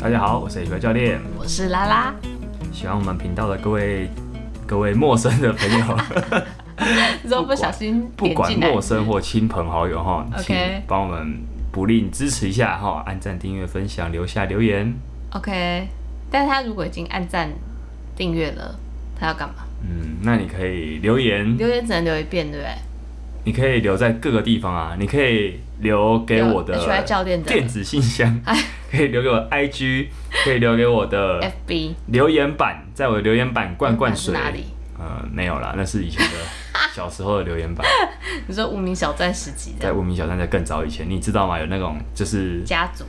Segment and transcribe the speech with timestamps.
[0.00, 1.20] 大家好，我是 H 教练。
[1.36, 2.14] 我是拉拉，
[2.72, 4.08] 喜欢我们频道的各位
[4.64, 5.98] 各位陌生的朋友，
[7.24, 10.56] 如果不小心不管陌，生或亲朋好友哈请
[10.86, 11.40] 帮我们
[11.72, 14.94] 不吝支持一下哈，按赞、订阅、分享、留下留言。
[15.32, 15.88] OK，
[16.30, 17.50] 但是他如果已经按赞
[18.16, 18.78] 订阅了，
[19.18, 19.64] 他要干嘛？
[19.82, 22.72] 嗯，那你可以留言，留言只能留一遍，对不对？
[23.44, 28.40] 你可以留在各个地方啊，你可以留给我的留 HY 教练的电子信箱，
[28.90, 30.08] 可以留给我 IG，
[30.44, 34.32] 可以留给我的 FB 留言板，在我的留言板灌灌水。
[34.34, 34.64] 哪里？
[34.98, 36.36] 呃，没有啦，那是以前的
[36.92, 37.86] 小时候的留言板，
[38.48, 39.78] 你说无名小站时期的？
[39.80, 41.58] 在无名小站在更早以前，你知道吗？
[41.58, 43.04] 有那种就是家族？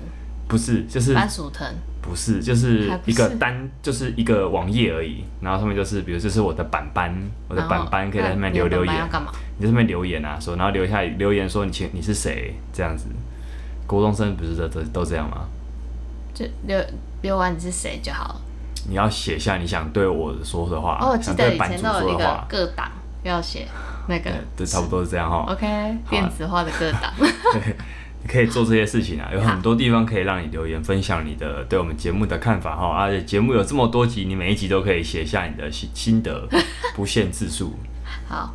[0.47, 1.67] 不是就是番薯藤，
[2.01, 7.13] 不是就是一个是单就是一个网页而已，然后上面就是比如这是我的板板，
[7.47, 8.93] 我的板板可以在上面留留言。
[9.57, 13.05] 你在上面留言啊，说然后留下留言说你请你是谁这样子，
[13.85, 15.47] 高中生不是都都都这样吗？
[16.39, 16.79] 就留
[17.21, 18.41] 留完你是谁就好了。
[18.87, 22.89] 你要写下你想对我说的话，哦，我记想得以前都有一个各档
[23.23, 23.67] 要写
[24.07, 25.45] 那个对， 对，差不多是这样哈。
[25.51, 27.13] OK 电子化的各档。
[28.21, 32.87] 你可以做这些事情啊，有很多地方可以让你留言分享你的对我们节目的看法哈。
[32.97, 36.47] 而且节目有这么多集，你每一集都可以写下你的心心得，
[36.95, 37.73] 不限字数。
[38.27, 38.53] 好，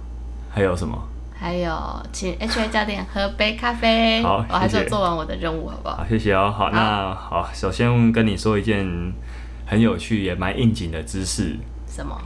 [0.50, 0.98] 还有什么？
[1.36, 1.76] 还有
[2.12, 4.22] 请 HA 教练喝杯咖啡。
[4.22, 5.96] 好我还是有谢谢做完我的任务，好不好？
[5.96, 6.50] 好，谢谢哦。
[6.50, 8.86] 好，那好，首先跟你说一件
[9.66, 12.16] 很有趣也蛮应景的知识，什么？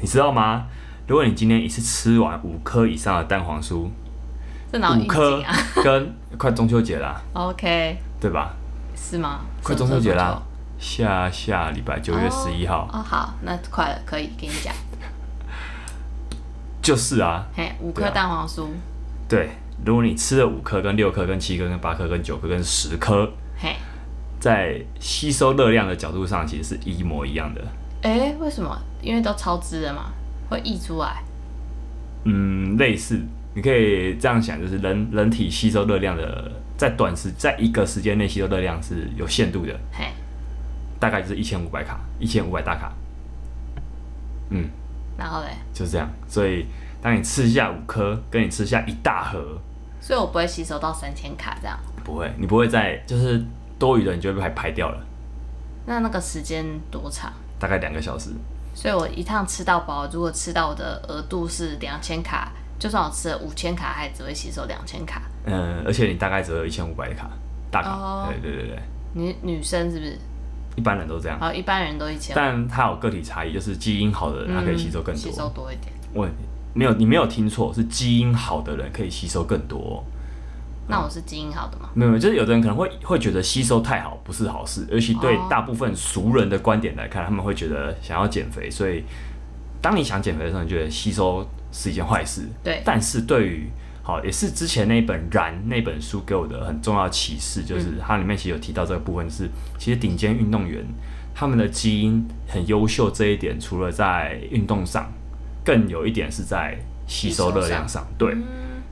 [0.00, 0.64] 你知道吗？
[1.06, 3.88] 如果你今天一次吃完五颗以上的蛋黄酥，
[4.72, 5.52] 这哪五颗啊
[5.82, 8.54] 跟 快中秋节啦，？OK，对吧？
[8.94, 9.40] 是吗？
[9.62, 10.40] 快中秋节啦，
[10.78, 14.72] 下下礼拜九月十一号，哦，好，那快了，可以跟你讲。
[16.82, 18.66] 就是啊，嘿，五颗蛋黄酥，
[19.28, 19.50] 对，
[19.84, 23.76] 如果你吃了五颗、跟六颗、跟七颗、跟八颗、跟九颗、跟十颗，嘿，
[24.38, 27.62] 在吸收热量的角度上，其实是一模一样的。
[28.02, 28.76] 哎，为什么？
[29.02, 30.12] 因为都超支了嘛，
[30.48, 31.22] 会溢出来。
[32.24, 33.20] 嗯，类似，
[33.54, 40.06] 你可以这样想，就是人人体吸收热量的，在短时在一个时间内吸收热量是有限度的，嘿，
[40.98, 42.92] 大概就是一千五百卡，一千五百大卡。
[44.50, 44.68] 嗯，
[45.20, 46.08] 然后嘞，就是这样。
[46.26, 46.66] 所以
[47.02, 49.58] 当你吃下五颗，跟你吃下一大盒，
[50.00, 51.78] 所以我不会吸收到三千卡这样。
[52.02, 53.44] 不会，你不会再就是
[53.78, 54.98] 多余的，你就会被排排掉了，
[55.84, 57.30] 那那个时间多长？
[57.58, 58.30] 大概两个小时。
[58.74, 65.20] 所以我一趟吃到饱，如果吃到我的额度是两千卡，就算我吃了五千卡，还只会吸收两千卡。
[65.44, 67.28] 嗯，而且你大概只有一千五百卡
[67.70, 68.78] 大卡，哦对对对对，
[69.12, 70.18] 女女生是不是？
[70.76, 75.64] 一般人都这样，好，一般人都一千，但它有个体差异，就是基因好的人他可以吸收更嗯吸收多。
[75.64, 75.92] 多一点。
[76.12, 76.28] 我
[76.72, 80.04] 没有，你没有听错，是基因好的人可以吸收更多。
[80.88, 81.88] 那我是基因好的吗？
[81.94, 89.04] 没有，就是有的人可能会会觉得吸收太好不是好事，尤其对哦大部分俗人的观点来看，他们会觉得想要减肥，所以
[89.80, 92.48] 当你想减肥的时候，你觉得吸收是一件坏事。
[92.64, 93.70] 对，但是对于
[94.02, 100.84] 好，也是之前那一本《燃》那本书给我的很重要启示，就是它里面其实有提到这个部分是，其实顶尖运动员
[101.34, 105.12] 他们的基因很优秀这一点，除了在运动上，
[105.64, 108.36] 更有一点是在吸收热量上，对。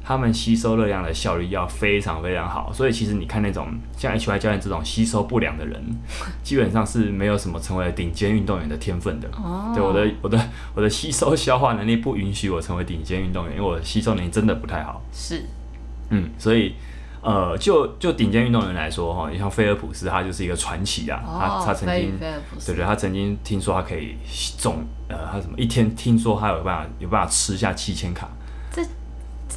[0.08, 5.78] 他们吸收热量的效率要非常非常好，所以其实你看那种像 HY 教练这种吸收不良的人，
[6.42, 9.28] 基本上是没有什么成为顶尖运动员的天分的。
[9.32, 15.02] 哦，对我的我的我的吸收消化能力不允许我成为顶尖运动员，因为我的吸收能力真的不太好。
[15.12, 15.44] 是
[16.08, 16.74] 嗯，所以
[17.20, 21.22] 呃，就就顶尖运动员来说哈，你像菲尔普斯，他就是一个传奇啊。
[21.26, 24.14] 哦，他他曾经对对，他曾经听说他可以
[24.58, 28.26] 重呃，他什么一天听说他有办法有办法吃下七千卡。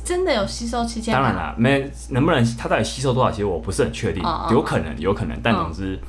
[0.04, 1.22] 真的有吸收七千卡？
[1.22, 6.00] 当然啦，没能不能他到底吸收多少，其实我不是很确定，哦哦有可能有可能，但嗯总之、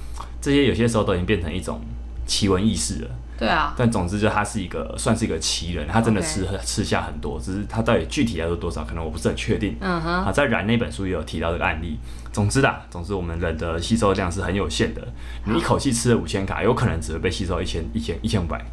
[0.40, 1.80] 这些有些时候都已经变成一种
[2.26, 3.10] 奇闻异事了。
[3.38, 9.76] 对啊，但总之，就他是一个算是一个奇人，他真的吃吃下很多，只是他到底具体来说多少，可能我不是很确定。
[9.80, 11.98] 嗯哼，啊，在燃那本书也有提到这个案例。
[12.32, 15.02] 总之啦，总之我们人的吸收量是很有限的，
[15.44, 18.64] 你一口气吃了五千卡，有可能只会被吸收一千、一千、一千五百。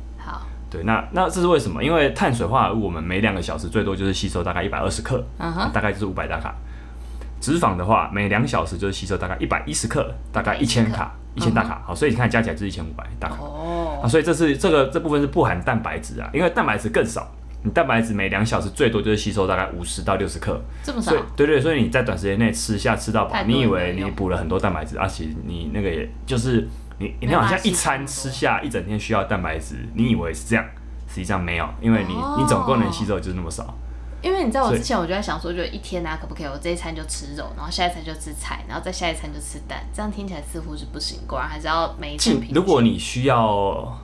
[0.69, 1.83] 好，对，那那这是为什么？
[1.83, 5.23] 因为碳水化合物我们每两个小时最多就是吸收大概一百二十克，
[5.73, 6.53] 大概就是五百大卡。
[7.41, 11.81] 脂肪的话，每两小时就是吸收大概一百一十克，大概一千卡，一千大卡。
[11.85, 13.35] 好，所以你看加起来就是一千五百大卡。
[13.39, 17.31] 哦，啊，所以这是这个这部分是不含蛋白质啊，因为蛋白质更少，
[17.63, 26.67] 你蛋白质每两小时最多就是吸收大概五十到六十克，这么少对对，所以你在短时间内吃下吃到饱你以为你补了很多蛋白质，而且你那个也就是
[26.99, 30.65] 你你好像一餐吃下一整天需要蛋白质，你以为是这样，
[31.07, 33.73] 实际上没有，因为你、你总共能吸收的就是那么少。
[34.21, 41.19] 因为你知道我之前我就在想说，就一天啊，可不可以我这一餐就吃肉，然后下一餐就吃菜，然后再下一餐就吃蛋，这样听起来似乎是不行。
[41.25, 42.53] 果然还是要每一餐平均。
[42.53, 43.97] 如果你需要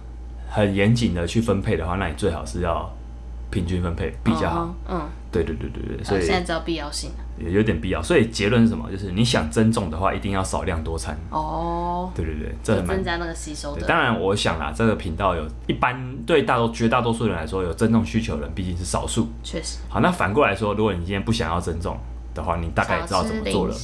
[0.50, 2.90] 很严谨的去分配的话，那你最好是要
[3.52, 4.74] 平均分配比较好。
[4.88, 7.25] 嗯，嗯，对对对对对，所以现在知道必要性了。
[7.38, 8.02] 也有点必要。
[8.02, 8.90] 所以结论是什么？
[8.92, 11.18] 就是你想增重的话，一定要少量多餐。
[11.30, 13.76] 哦，对对对，这很蛮增加那个吸收。
[13.88, 15.96] 当然，我想啦，这个频道有一般
[16.26, 19.28] 对大多绝大多数人来说，有增重需求的人毕竟是少数。
[19.44, 21.98] 确实，好，那反过来说，如果你今天不想要增重
[22.34, 23.76] 的话，你大概也知道怎么做了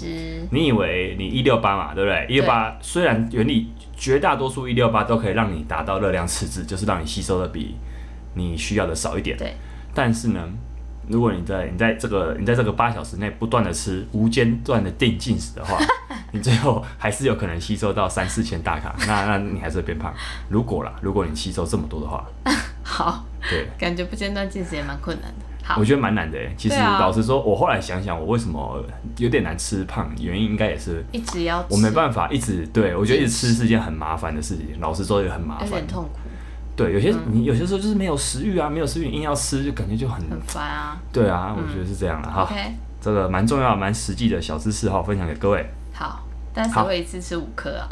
[0.52, 2.26] 你以为你一六八嘛，对不对？
[2.30, 7.76] 一六八虽然原理绝大多数一六八都可以让你达到热量赤字，就是让你吸收的比
[8.34, 9.38] 你需要的少一点。
[9.38, 9.56] 对，
[9.94, 10.40] 但是呢，
[11.08, 15.78] 如果你在你在这个你在这个八小时内不断的吃无间断的定进食的话，
[16.32, 20.14] 你最后还是有可能吸收到三四千大卡，那那你还是会变胖。
[20.50, 22.26] 如果啦，如果你吸收这么多的话，
[22.84, 25.46] 好，对，感觉不间断进食也蛮困难的。
[25.64, 26.54] 好我，觉得蛮难的诶。
[26.58, 28.84] 其实老实说，我后来想想，我为什么
[29.18, 34.80] 有点难吃胖，原因应该也是一直要吃我没办法一直对我觉得一直吃是一件很麻烦的事情。
[34.80, 35.88] 老实说也很麻烦有点。
[35.88, 36.20] 痛苦，
[36.82, 40.98] 对，有些你有些时候就是没有食欲啊，没有食欲硬要吃，就感觉就很很烦啊。
[41.14, 42.42] 对啊，我觉得是这样的哈。
[42.42, 42.56] OK，
[43.00, 45.64] 这个蛮重要、蛮实际的小知识哈，分享给各位。
[45.94, 47.90] 好，但是好会一次吃五颗啊？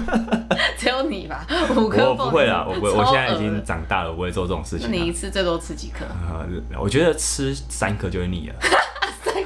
[0.78, 1.46] 只有你吧？
[1.76, 4.92] 五颗我不会啦，我不会，我现在已经长大了，我不会做这种事情啦。
[4.94, 6.04] 你一次最多吃几颗？
[6.28, 6.46] 呃，
[6.80, 8.70] 我觉得吃三颗就会腻了，三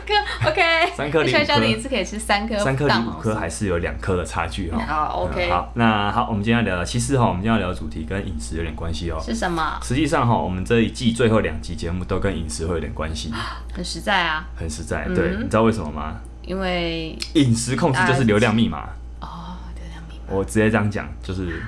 [0.09, 0.63] 颗，OK。
[0.97, 4.79] 三颗离五颗小小你一次可以吃三颗，三颗离五颗还还是有两颗的差距哈。
[4.87, 9.21] 好，OK 嗯好，那好，我们今天要聊的，其实哈，我们今天要聊的主题跟饮食有点关系哦。
[9.23, 9.79] 是什么？
[9.83, 13.33] 实际上哈，我们这一季最后两集节目都跟饮食会有点关系，
[13.75, 15.05] 很实在啊，很实在。
[15.09, 16.17] 嗯对，你知道为什么吗？
[16.43, 18.89] 因为饮食控制就是流量密码。
[19.21, 21.63] 哦，流量密码，我直接这样讲，就是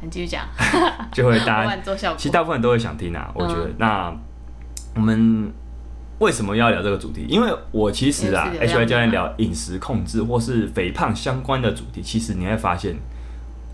[0.00, 0.44] 你继续讲，
[1.12, 1.76] 就会大家。
[2.16, 3.64] 其实大部分人都会想听啊，我觉得。
[3.66, 4.12] 嗯那
[4.96, 5.52] 我们
[6.24, 7.26] 为什么要聊这个主题？
[7.28, 12.96] 因为我其实啊，H Y 教练聊饮食控制或是肥胖相关的主题，其实你会发现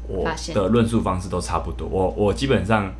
[0.08, 1.86] 我的论述方式都差不多。
[1.86, 2.92] 我我基本上，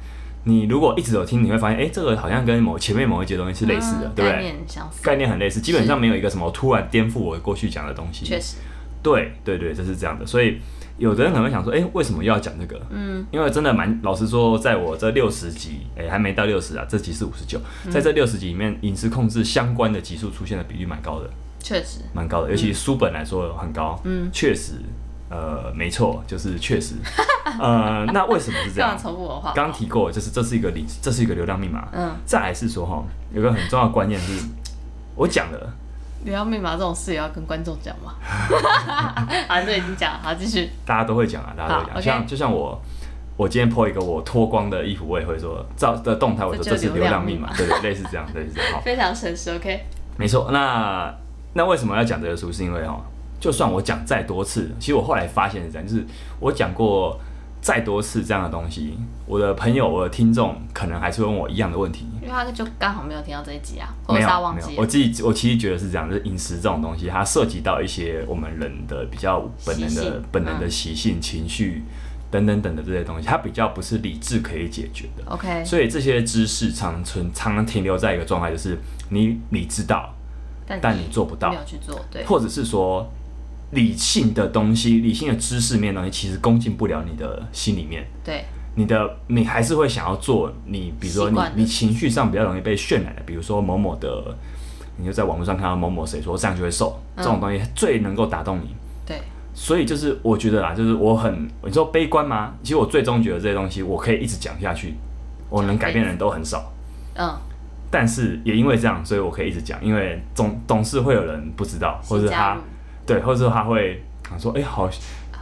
[0.45, 4.33] 你如果一直有听，你会发现，哎、这个好像跟某前面某一节东西是类似的，嗯对不对？
[4.33, 8.25] 概念相似，概念很类似，基本上没有一个什么突然颠覆我过去讲的东西。
[8.25, 8.59] 确实，
[9.03, 10.25] 对对对，这是这样的。
[10.25, 10.61] 所以
[11.01, 12.79] 有的人可能会想说，哎、为什么又要讲这个？
[12.91, 17.91] 嗯，因为真的蛮老实说，在我这六十集，哎、还没到六十啊，这集是五十九，嗯。
[17.91, 24.75] 在这六十集里面，饮食控制相关的集数出现的比例蛮高的，确实，蛮高的，尤其书本来说很高，嗯，确实，
[25.31, 26.97] 呃，没错，就是确实，
[27.59, 28.99] 呃，那为什么是这样？
[28.99, 31.89] 重复我的话，刚提过，就是这是一个理，这是一个流量密码。
[31.93, 34.47] 嗯，再来是说哈，有个很重要的观念是，
[35.17, 35.73] 我讲了，
[36.25, 38.15] 流量密码这种事也要跟观众讲吗？
[39.49, 40.71] 好， 这已经讲了，好，继续。
[40.85, 42.81] 大家都会讲啊，大家都会好讲，像就像我。
[43.37, 48.73] 我今天 po 一个我脱光的衣服，我也会说照的动态，我说这是流流量密码量密码，对对，类似这样，类似这样。
[48.75, 49.87] 好，非常诚实，OK。
[50.19, 51.11] 没错，那
[51.55, 52.53] 那为什么要讲这个书？
[52.53, 53.01] 是因为哦，
[53.41, 56.05] 就算我讲再多次，其实我后来发现是这样，就是
[56.39, 57.19] 我讲过
[57.61, 62.07] 再多次这样的东西，我的朋友、我的听众可能还是会问我一样的问题。
[62.23, 64.87] 因为他就刚好没有听到这一集啊，或没有者他忘没有，我。
[64.87, 71.83] 自己我其实觉得是这样，就是饮食这种东西，它涉及到一些我们人的比较本能的本能的习性、情绪
[72.31, 75.25] 等等等的这些东西，它比较不是理智可以解决的。
[75.31, 78.79] OK，所以这些知识常存常常停留在一个状态，就是
[79.09, 80.15] 你你知道，
[80.67, 83.11] 但但你做不到没有去做，对，或者是说
[83.73, 88.07] 理性的东西、理性的知识面的东西，其实攻进不了你的心里面。
[88.25, 94.37] 对，你的你还是会想要做你，比如说你你情绪上比较容易被渲染的，比如说某某的，
[94.97, 98.75] 你就在网络上看到某某谁说这样就会瘦，嗯这种东西最能够打动你。
[99.07, 99.21] 对，
[99.55, 102.55] 所以就是我觉得啦，就是我很你说悲观吗？
[102.63, 104.95] 其实我最终觉得这些东西我可以一直讲下去，
[105.49, 106.73] 我能改变的人都很少。
[107.15, 107.37] 嗯，
[107.91, 112.57] 但是也因为这样，所以我可以一直讲，因为总总是会有人不知道，或者是他
[113.11, 114.89] 对，或者说他会想说，哎、好，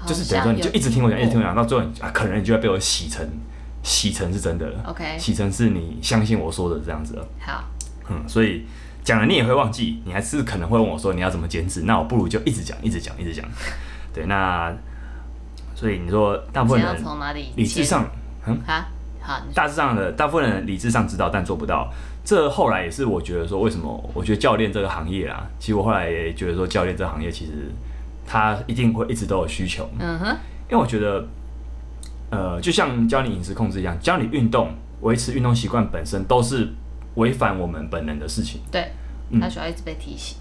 [0.06, 3.28] 就是等于说你就一直听我讲，一直听我讲，到最后你啊，可能你就会被我洗成
[3.82, 7.62] 洗成是真的了，OK，洗成是你相信我说的这样子了，好，
[8.08, 8.64] 嗯，所以
[9.04, 13.44] 讲了你也会忘记，你还是可能会问我说你要怎么减脂，那我不如就一直讲，一直讲，一直讲，
[14.14, 14.74] 对，那
[15.74, 18.08] 所以你说大部分人从哪里理智上，
[18.46, 18.88] 嗯，啊？
[19.20, 21.92] 好，大致上的大部分人理智上知道，但做不到。
[22.28, 27.72] 这后来也是我觉得说，为什么我觉得教练这个行业啊，其实我后来也觉得说，教练这个行业其实
[28.26, 30.26] 他一定会一直都有需求，嗯哼，
[30.70, 31.26] 因为我觉得，
[32.30, 36.68] 呃，就像教你饮食控制一样，教你运动、维持运动习惯本身都是
[37.14, 38.60] 违反我们本能的事情。
[38.70, 38.92] 对，
[39.30, 40.36] 嗯他需要一直被提醒。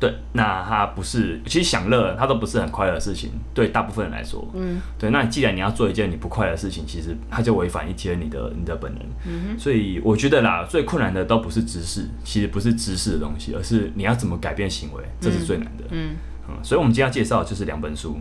[0.00, 5.10] 对，那它不是，其实享乐它都不是很快乐的事情，对大部分人来说，嗯，对。
[5.10, 9.02] 那既然你要做一件你不快乐的事情，其实它就违反一些你的你的本能。
[9.26, 15.84] 嗯所以我觉得啦，最困难的都不是知识，其实不是知识的东西，而是你要怎么改变行为，这是最难的。
[15.90, 16.14] 嗯，
[16.48, 18.18] 嗯，所以我们今天要介绍的就是两本书。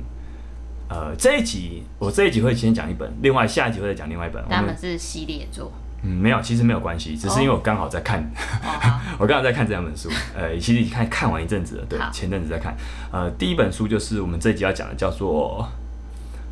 [0.90, 4.42] 呃，这一集我这一集会先讲一本，另外下一集会再讲另外一本。
[4.44, 5.72] 我们是系列作。
[6.04, 8.24] 嗯没有，其实没有关系，只是因为我刚好在看，
[9.18, 10.10] 我刚好在看这两本书。
[10.36, 12.76] 呃，其实看看完一阵子了，对，前阵子在看。
[13.12, 15.68] 呃，第一本书就是我们这一集要讲的，叫做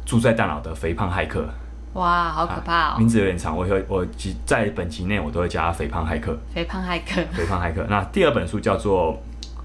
[0.09, 1.41] 《住在大脑的肥胖骇客》。
[1.93, 2.97] 哇，好可怕哦！
[2.97, 7.85] 名字有点长，我会我其在本集内我都会加肥胖骇客，肥胖骇客， 肥胖骇客。
[7.89, 9.13] 那第二本书叫做《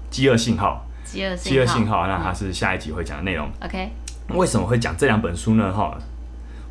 [0.09, 3.49] 饥饿信号》，饥饿饥饿信号，那嗯它是下一集会讲的内容。
[3.61, 3.89] OK，
[4.29, 5.73] 为什么会讲这两本书呢？
[5.73, 5.97] 哈，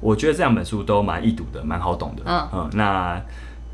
[0.00, 2.22] 我觉得这两本书都蛮易读的，蛮好懂的。
[2.26, 2.48] 嗯。
[2.52, 3.20] 嗯那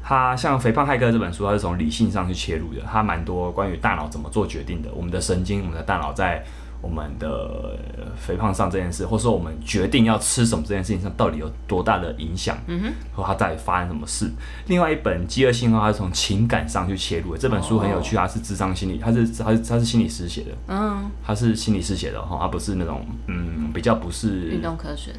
[0.03, 6.45] 他像《肥胖骇客》这本书，他是从理性上去切入的，他蛮多关于大脑怎么做决定的，我们的神经，我们的大脑在
[6.81, 14.31] 我们的呃肥胖上这件事，或者说我们决定要吃什么这件事情上，到底有多大的影响，嗯哼，和它到底发生什么事。
[14.69, 25.19] 另外一本《饥饿信号》，它是从情感上去切入的，这本书很有趣，它是智商心理，它是它是它是心理师写的，嗯，它是心理师写的哈，它不是那种嗯比较不是运动科学的，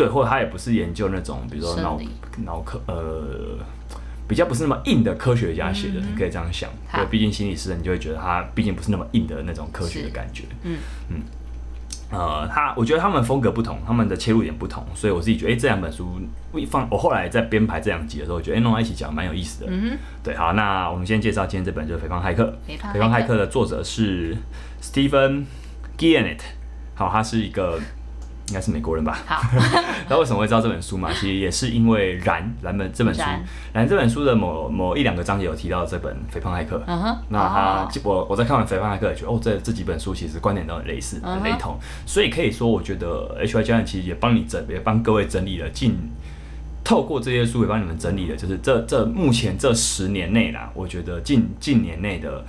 [0.00, 2.00] 对，或者他也不是研究那种，比如说脑
[2.46, 3.58] 脑科呃，
[4.26, 6.70] 比较不是那么硬的科学家写的，你可以这样想。
[6.90, 10.44] 对，毕竟心理师，你就会觉得他毕竟不是那么硬的那种科学的感觉。
[10.62, 10.78] 嗯
[11.10, 11.20] 嗯
[12.12, 16.18] 呃，他我觉得他们风格不同，他们的切入点不同，所以我自己觉得，哎、这两本书
[16.54, 19.70] 一放，我后来在编排这两集的时候，我觉得哎、弄在一起讲蛮有意思的。
[19.70, 22.58] 嗯对，好，那我们先介绍今天这本就是《肥胖骇客》。
[22.92, 24.36] 肥胖骇客的作者是
[24.82, 25.44] Stephen
[25.96, 26.40] Guyenet，
[26.94, 27.78] 好，他是一个
[28.50, 29.16] 应该是美国人吧？
[29.24, 29.40] 好，
[30.10, 31.10] 那为什么会知道这本书嘛？
[31.12, 33.42] 其实也是因为《燃》燃本这本书，《燃
[33.72, 36.76] 燃》这本书的某某一两个章节有提到这本《肥胖骇客》。
[36.86, 45.96] 嗯哼，那他哦我我在看完《肥胖骇客》，也觉得哦，这这几本书其实观点都很类似，很雷同，所以可以说，我觉得 H Y 教练其实也帮你整，也帮各位整理了近，
[46.82, 52.44] 透过这些书也帮你们整理了，就是这这目前这十年内啦，我觉得近近年内的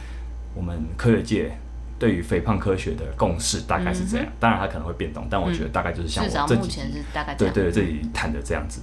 [0.56, 1.58] 我们科学界
[2.02, 7.36] 对于肥胖科学的共识大概是这样，当然它可能会变动，但我觉得大概就是像我这目前是大概。
[7.36, 8.82] 对对，这里谈的这样子。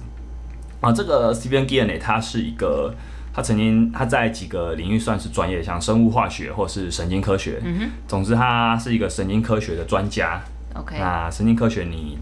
[0.79, 2.95] 啊，这个 Stephen g i a n e 他是一个，
[3.33, 7.59] 他曾经他在几个领域算是专业，像生物化学或是神经科学。
[7.65, 10.41] 嗯总之，他是一个神经科学的专家。
[10.75, 12.17] ，OK，那神经科学你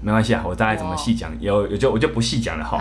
[0.00, 2.78] 没关系啊，我大概怎么细讲，有有就我就不细讲了哈。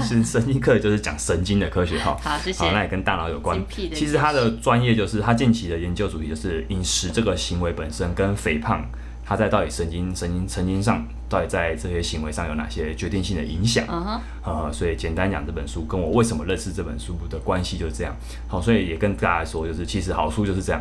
[0.00, 2.16] 神神经科学就是讲神经的科学哈。
[2.22, 2.86] 好，谢好，那。
[2.86, 8.84] 也跟大脑有关其实他的专业就是他近期的研究主题就是饮食这个行为本身跟肥胖，
[9.24, 13.84] 它在到底神经神经神经上到底在这些行为上有哪些决定性的影响。
[13.88, 18.14] 嗯哼，呃，所以简单讲这本书跟我为什么认识这本书的关系就是这样。
[18.46, 20.80] 好，所以也跟大家说，就是其实好书就是这样，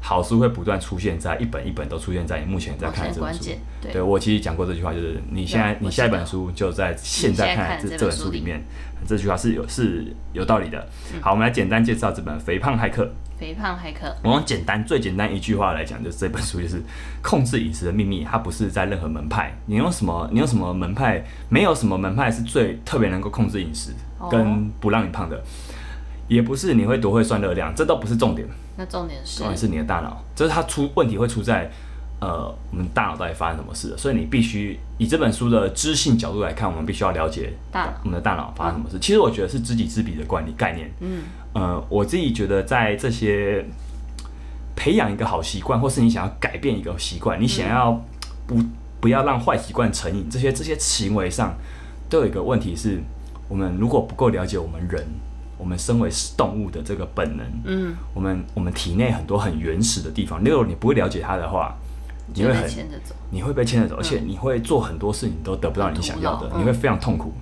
[0.00, 3.40] 好书会不断出现在一本一本都出现在你目前在看的这本书。
[3.80, 8.62] 对对我其实讲过这句话，就是你现在你下一本书就在现在看的这这本书里面，
[9.06, 10.78] 这句话是有是有道理的。
[11.14, 13.04] 嗯好，我们来简单介绍这本《肥胖骇客》。
[13.38, 16.82] 肥胖骇客，我用简单最简单一句话来讲，就是这本书就是
[17.22, 18.24] 控制饮食的秘密。
[18.24, 25.40] 它不是在任何门派，你用什么你用什么门派，没有什么门派是最特别能够控制饮食哦跟不让你胖的，
[26.28, 28.46] 也不是你会多会算热量，这都不是重点。
[28.76, 31.68] 那重点是重点是你的大脑，就是它出问题会出在
[32.20, 38.98] 呃我们大脑到底发生什么事了，所以你必须以这本书的知性角度来看，我们必须要了解大脑我们的大脑发生什么事。
[39.00, 40.90] 其实我觉得是知己知彼的观念概念。
[41.00, 41.22] 嗯，
[41.54, 43.64] 呃，我自己觉得在这些
[44.76, 48.00] 培养一个好习惯，或是你想要改变一个习惯，你想要
[48.46, 48.56] 不
[49.00, 51.56] 不要让坏习惯成瘾，这些这些行为上
[52.08, 53.00] 都有一个问题是，
[53.48, 55.04] 我们如果不够了解我们人，
[55.58, 61.76] 我们身为动物的这个本能，嗯，我们我们体内很多很原始的地方，如果你不会了解它的话，
[62.32, 63.14] 你会很牵着走。
[63.30, 67.32] 你会被牵着走，而且你会做很多事情都得不到你想要的你会非常痛苦。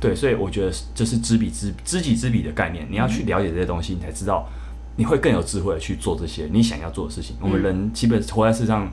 [0.00, 4.48] 对，所以我觉得这是知彼知知己知彼的概念，你要去了解这些东西，你才知道
[4.96, 7.36] 你会更有智慧去做这些你想要做的事情。
[7.40, 8.90] 我们人基本活在世上，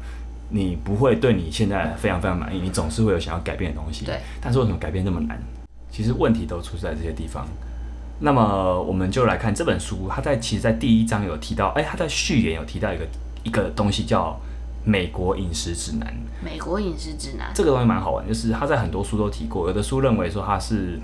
[0.49, 4.05] 你不会对你现在非常非常满意，你总是会有想要改变的东西。
[4.05, 5.41] 对，但是为什么改变这么难？
[5.89, 7.47] 其实问题都出在这些地方。
[8.19, 13.05] 那么我们就来看这本书，它在其实，在第一章有提到，哎，它在序言有提到一个
[13.43, 14.39] 一个东西叫
[14.83, 16.13] 美国饮食指南。
[16.43, 20.99] 美国饮食指南，这个东西蛮好玩，就是他在很多书都提过，有的书认为说它是，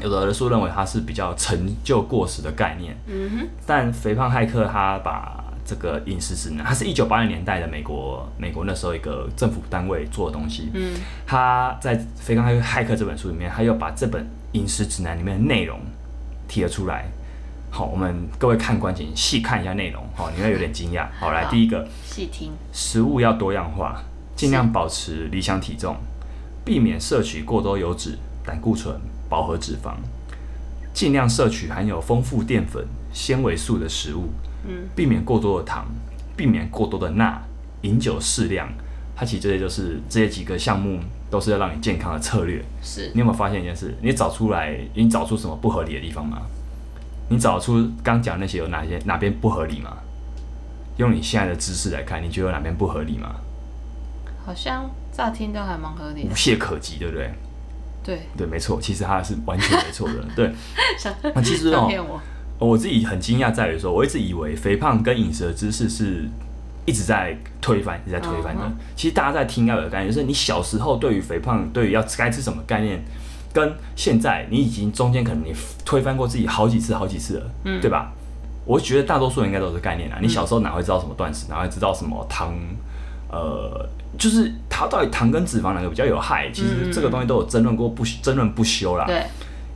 [0.00, 10.94] 有的书认为它是比较陈旧过时的概念，嗯哼，但肥胖骇客他把这个饮食指南，它是一九八零年代的美国美国那时候一个政府单位做的东西，嗯，
[11.26, 15.78] 他在《肥胖骇客》这本书里面，他又把这本饮食指南里面的内容
[16.48, 17.04] 提了出来。
[17.70, 21.06] 好，我们各位看官请细看一下内容，好，你会有点惊讶。
[21.20, 24.02] 好，来好第一个，细听，食物要多样化，
[24.34, 25.94] 尽量保持理想体重，
[26.64, 29.96] 避免摄取过多油脂、胆固醇、饱和脂肪，
[30.94, 34.30] 尽量摄取含有丰富淀粉、纤维素的食物，
[34.66, 35.86] 嗯，避免过多的糖，
[36.34, 37.42] 避免过多的钠，
[37.82, 38.66] 饮酒适量。
[39.14, 42.64] 它其实这些就是这些几个项目都是要让你健康的策略。
[42.82, 43.94] 是你有没有发现一件事？
[44.02, 46.42] 你找出来，你找出什么不合理的地方吗？
[47.30, 49.96] 你找出刚讲那些有哪些哪边不合理吗？
[50.96, 53.36] 用你现在的知识来看，你觉得哪边不合理吗？
[54.44, 57.30] 好像乍听都还蛮合理的无，懈可击，对不对？
[58.02, 60.14] 对，对，没错，其实它是完全没错的。
[60.34, 60.50] 对，
[60.98, 62.20] 想那其实哦，
[62.58, 66.26] 我自己很惊讶在于说，我一直以为肥胖跟饮食的知识是
[66.88, 68.62] 一直在推翻，一直在推翻的。
[68.64, 72.98] 嗯其实大家在听要有的概念，就是你小时候对于肥胖，对于要该吃什么概念，
[73.52, 75.54] 跟现在你已经中间可能你
[75.84, 78.10] 推翻过自己好几次、好几次了，嗯对吧？
[78.64, 80.18] 我觉得大多数人应该都是概念啊。
[80.20, 82.54] 你小时候哪会知道什么断食，哪会知道什么糖？
[83.30, 83.86] 呃，
[84.18, 86.50] 就是它到底糖跟脂肪哪个比较有害？
[86.50, 89.04] 其实这个东西都有争论过不争论不休啦。
[89.06, 89.22] 对，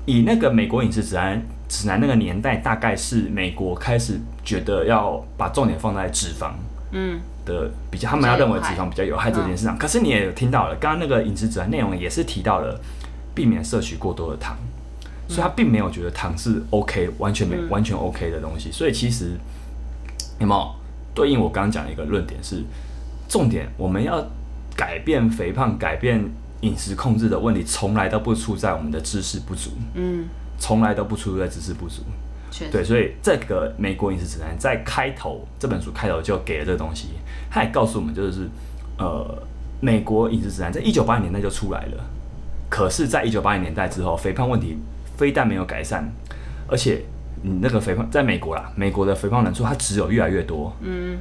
[0.06, 6.50] 以那个美国饮食指南指南那个年代，大概是美国开始觉得要把重点放在脂肪
[6.92, 9.76] 嗯，的比较，他们要认为脂肪比较有害这件事上。
[9.76, 12.80] 可是你也有听到了，刚刚那个饮食指南内容也是提到了
[13.34, 14.56] 避免摄取过多的糖，
[15.28, 18.70] 所以他并没有觉得糖是 OK 完全没、嗯完全 OK 的东西。
[18.70, 19.32] 所以其实
[20.38, 20.74] 有没有
[21.14, 22.62] 对应我刚刚讲的一个论点是，
[23.28, 24.24] 重点我们要
[24.76, 26.22] 改变肥胖、改变
[26.60, 29.70] 饮食控制的问题，从来都不出在我们的知识不足。
[29.94, 30.26] 嗯，
[30.58, 32.02] 从来都不出在知识不足。
[32.70, 37.08] 对，所以这个美国饮食指南在开头这本书开头就给了这个东西，
[37.50, 38.48] 它也告诉我们，就是
[38.98, 39.42] 呃，
[39.80, 42.04] 美国饮食指南在一九八零年代就出来了，
[42.68, 44.76] 可是，在一九八零年代之后，肥胖问题
[45.16, 46.08] 非但没有改善，
[46.68, 47.02] 而且
[47.42, 51.18] 你那个肥胖在美国啦，美国的肥胖人数它只有越来越多，嗯，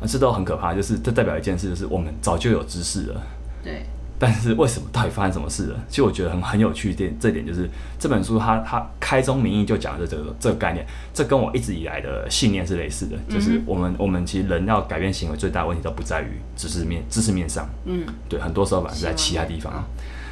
[0.00, 3.22] 啊这都很可怕，就是这代表一件事，就是我们早就有知识了。
[3.62, 3.84] 对，
[4.18, 5.84] 但是为什么到底发生什么事了？
[5.88, 7.68] 其实我觉得很很有趣的点，这点就是
[7.98, 19.84] 这本书它它开宗明义就讲的这个这个概念，这跟我一直以来的信念是类似的，就是我们我们其实人要改变行为最大的问题都不在于知识面知识面上，嗯，对，很多时候反而是在其他地方。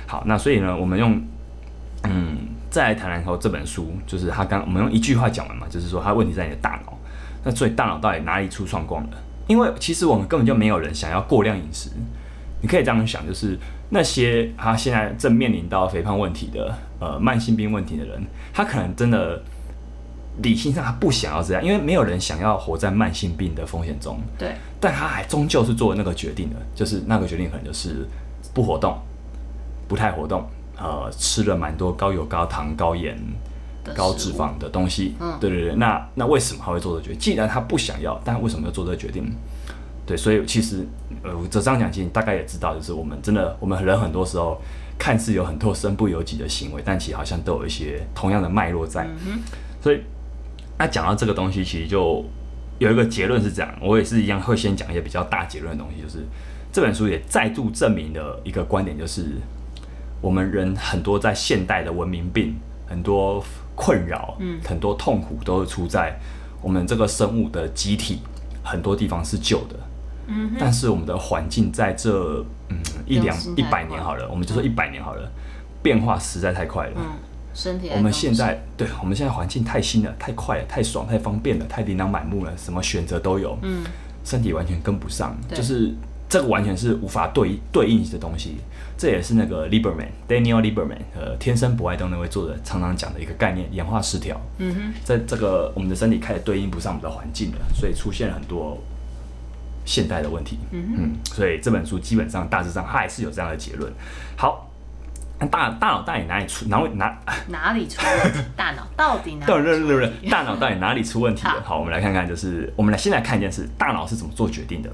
[0.07, 1.23] 好，那所以呢，我们用
[2.05, 2.39] 嗯
[2.71, 6.99] 再来谈谈后这本书，就是他刚我们用一句话讲完嘛，就是说他问题在你的大脑。
[7.45, 9.11] 那所以大脑到底哪里出状况了？
[9.47, 11.91] 因为其实我们根本就没有人想要过量饮食。
[12.65, 13.59] 你可以这样想，就是
[13.91, 18.25] 那些他现在正面临到肥胖问题的呃慢性病问题的人，
[18.55, 19.43] 他可能真的
[20.41, 24.19] 理性上他不想要这样，因为没有人想要活在慢性病的风险中。
[24.39, 28.09] 对，但他还终究是做了那个决定的，就是那个决定可能就是
[28.55, 28.99] 不活动，
[29.87, 30.49] 不太活动，
[30.79, 33.15] 呃，吃了蛮多高油、高糖、高盐、
[33.95, 35.15] 高脂肪的东西。
[35.21, 37.19] 嗯对对对，那那为什么他会做这决定？
[37.21, 39.31] 既然他不想要，但为什么要做这个决定？
[40.07, 40.87] 对，所以其实
[41.23, 44.61] 呃，这样讲，其实你大概也知道，就是我们真的，我们人很多时候
[44.99, 49.05] 看似有很多身不由己的行为，但其实好像都有一些同样的脉络在。
[49.27, 49.41] 嗯
[49.81, 50.01] 所以
[50.79, 52.25] 那讲到这个东西，其实就
[52.79, 56.25] 有一个结论是这样，我也是一样会先讲一些比较大结论的东西，就是
[56.73, 59.27] 这本书也再度证明了一个观点，就是
[60.21, 62.55] 我们人很多在现代的文明病，
[62.87, 66.19] 很多困扰，嗯很多痛苦都是出在
[66.63, 68.21] 我们这个生物的机体
[68.63, 69.77] 很多地方是旧的，
[70.27, 75.31] 嗯，但是我们的环境在这嗯一两一百年好了，我们就说一百年好了，
[75.83, 76.93] 变化实在太快了。
[76.97, 77.13] 嗯，
[77.53, 83.85] 身体我们现在对我们现在环境太新了，太快了，太爽，太方便了，太琳琅满目了，什么选择都有，嗯，
[84.25, 85.95] 身体完全跟不上，就是
[86.29, 88.57] 这个完全是无法对对应的东西。
[88.97, 94.41] 这也是那个 Lieberman Daniel Lieberman 呃天生不爱动那位作者常常讲的一个概念，演化失调。
[94.59, 98.79] 嗯哼，在这个我们的身体开始对应不上我们的环境了，所以出现了很多
[99.85, 100.59] 现代的问题。
[100.71, 103.93] 嗯，嗯，所以这本书基本上大致上它还是有这样的结论。
[104.37, 104.71] 好，
[105.39, 107.19] 那大大脑到底哪里出哪里哪
[107.49, 108.39] 哪里出问题？
[108.57, 109.47] 大脑到底哪
[110.31, 111.51] 大脑到底哪里出问题了？
[111.55, 114.91] 好好，我们来看看，就是我们来先来看一件事，大脑是怎么做决定的。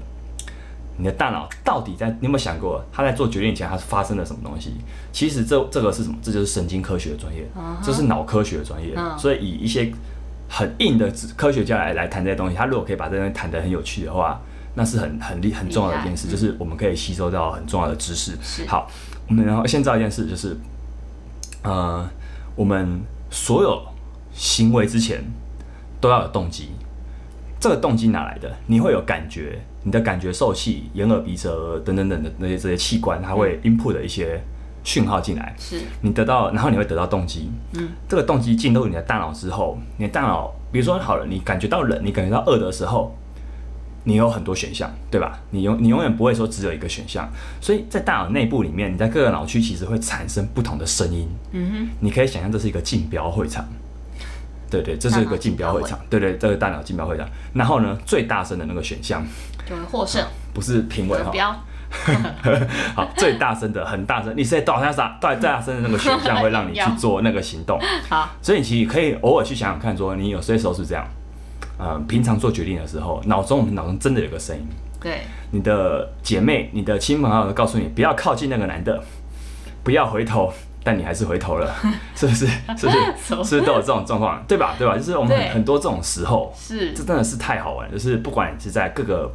[0.97, 2.07] 你的大脑到底在？
[2.19, 4.73] 你有没有想过，他在做决定前，他是发生了什么东西？
[5.11, 6.15] 其实这这个是什么？
[6.21, 7.43] 这就是神经科学的专业
[7.81, 8.93] 这是脑科学的专业。
[8.95, 9.91] 嗯所以以一些
[10.47, 14.39] 很硬的科学家来来谈这些东西，他如果可以把这些东西谈得很有趣的话，
[14.73, 18.37] 那是很很厉很重要的一件事，就是我们可以吸收到很重要的知识。
[18.41, 18.89] 是好，
[19.27, 20.57] 我们然后先知道一件事，就是
[21.63, 22.07] 呃，
[22.55, 23.81] 我们所有
[24.33, 25.23] 行为之前
[25.99, 26.69] 都要有动机。
[27.59, 28.51] 这个动机哪来的？
[28.65, 34.41] 你会有感觉，你的感觉受器、眼、耳、鼻、舌等等等的那些这些器官，它会 input 的一些
[34.83, 37.51] 讯号进来，是你得到，然后你会得到动机。
[37.73, 43.15] 嗯，这个动机进入你的大脑之后，你的大脑，比如说好了，你感觉到冷，你感觉到饿的时候，
[44.03, 45.39] 你有很多选项，对吧？
[45.51, 47.29] 你永你永远不会说只有一个选项，
[47.61, 51.27] 所以在大脑内部里面，你在各个脑区其实会产生不同的声音。
[51.51, 53.63] 嗯哼，你可以想象这是一个竞标会场，
[54.69, 57.27] 对对，这是一个竞标会场，对对，这个大脑竞标会场。
[57.53, 59.23] 然后呢，最大声的那个选项
[59.69, 61.63] 就会获胜，不是评委哈，
[62.95, 65.17] 好，最大声的很大声，你是到底啥？
[65.19, 67.77] 到底最大声的那个选项会让你去 做那个行动。
[68.09, 71.05] 好，所以你其实可以偶尔去想想看，说你有些时候是这样，
[71.83, 74.63] 呃，平常做决定的时候，脑中我们脑中真的有个声音，
[74.99, 79.03] 对，你的姐妹、你的亲朋好友告诉你不要靠近那个男的，
[79.83, 81.75] 不要回头，但你还是回头了，
[82.15, 82.45] 是不是？
[82.77, 82.97] 是不是？
[83.17, 84.75] 是不是都有这种状况，对吧？
[84.77, 84.95] 对吧？
[84.95, 87.91] 就是我们很很多这种时候，是这，真的是太好玩。
[87.91, 89.31] 就是不管你是在各个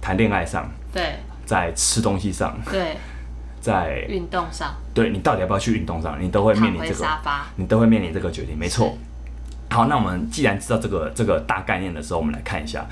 [0.00, 2.96] 谈恋爱上，对在吃东西上，对，
[3.60, 7.06] 在运动上对你到底要不要去运动上，你都会面临这个，
[7.56, 8.96] 你都会面临这个决定，没错。
[9.70, 12.84] 好，那我们既然知道这个这个大概念的时候，我们来看一下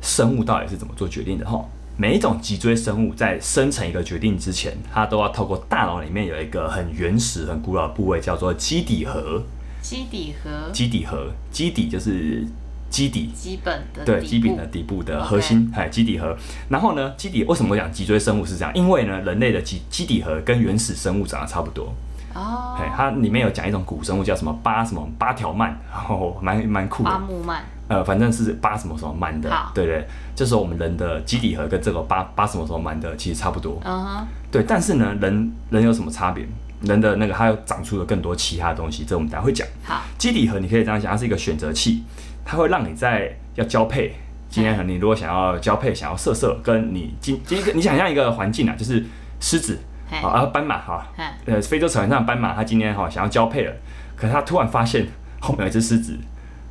[0.00, 1.62] 生物到底是怎么做决定的哈。
[1.98, 9.42] 每一种脊椎生物在生成一个决定之前，它都要透过大脑里面有一个很原始、很古老的部位，叫做基底核。
[9.82, 12.46] 基底核基底核，基底就是
[12.88, 16.34] 基底，基本的对，底基本的底部的核心，哎，基底核。
[16.70, 18.72] 然后呢，基底为什么我讲脊椎生物是这样？
[18.74, 21.92] 因为呢，人类的基基底核跟原始生物长得差不多。
[22.34, 27.10] 哦，哎，它里面有讲一种古生物叫什么八什么八条鳗，然 后蛮蛮酷的。
[27.10, 27.56] 八木鳗，
[27.88, 30.06] 呃，反正是八什么什么鳗的好，对对。
[30.34, 33.80] 这时候我们人的基底核跟这个八八什么什么鳗的其实差不多。
[33.84, 36.46] 嗯哼，对，但是呢，人人有什么差别？
[36.82, 39.64] 人的那个它又长出了更多其他的东西，这我们等下会讲。
[39.84, 42.02] 好，基底核你可以这样想，它是一个选择器，
[42.44, 44.14] 它会让你在要交配。
[44.50, 49.04] 今天你如果想要交配，想要色色，跟你今今天你想象一个环境啊，就是
[49.38, 49.78] 狮子
[50.12, 50.28] 嘿。
[50.28, 51.06] 啊，啊斑马哈，
[51.46, 53.72] 呃，非洲草原上的斑马，它今天哈想要交配了，
[54.14, 55.06] 可是它突然发现
[55.40, 56.18] 后面有一只狮子，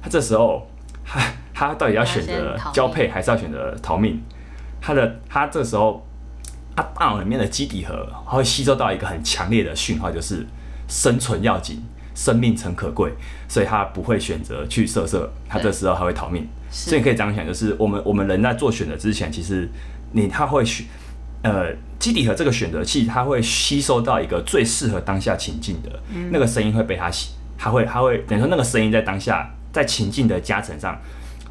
[0.02, 0.68] 它这时候
[1.04, 1.20] 它
[1.54, 4.22] 它到底要选择交配还是要选择逃命？
[4.80, 6.06] 它的它这时候
[6.76, 10.46] 它大脑里面的基底核它会吸收到一个很强烈的讯号，就是
[10.88, 11.84] 生存要紧，
[12.16, 13.12] 生命诚可贵，
[13.48, 16.48] 所以它不会选择去色色，它这时候还会逃命。
[16.70, 19.70] 所以你可以这样想，就是我们我们人在做选择之前，其实
[20.14, 20.88] 你他会选，
[21.44, 25.90] 呃，基底核这个选择器，它会吸收到一个最适合当下情境的、
[26.32, 31.00] 那个声音，会被它吸，它会它会等于说那个声音在当下在情境的加成上，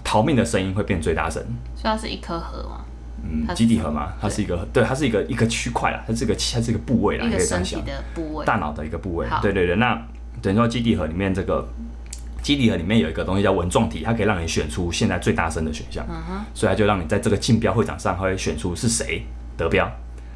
[0.04, 1.42] 逃命的声音会变最大声。
[1.74, 2.84] 所以它是一颗核吗，
[3.22, 7.40] 嗯基底核嘛，它是一个对，它是一个一个区块啦，它是一个它是一个部位啦，一个。
[7.40, 9.26] 身体的部位，大脑的一个部位。
[9.42, 10.00] 对对对，那
[10.40, 11.68] 等于说基底核里面这个
[12.42, 19.24] 基底核里面有一个东西叫纹状体，它可以让你选出现在最大声的选项，嗯哼，所以它就让你在这个竞标会场上它会选出是谁
[19.60, 19.90] 得标。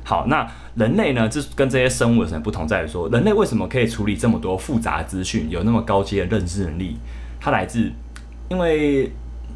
[0.04, 2.68] 好，那人类呢，这跟这些生物有什么不同？
[2.68, 6.98] 在于说，人类为什么可以处理这么多复杂的资讯，有那么高阶的认知能力？
[7.40, 7.90] 它来自，
[8.50, 9.10] 因为